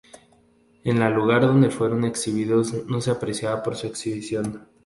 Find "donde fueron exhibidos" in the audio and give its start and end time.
1.43-2.73